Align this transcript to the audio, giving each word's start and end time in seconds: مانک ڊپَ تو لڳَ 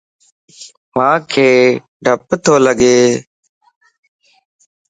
مانک 0.95 1.31
ڊپَ 2.05 2.27
تو 2.43 2.53
لڳَ 2.65 2.81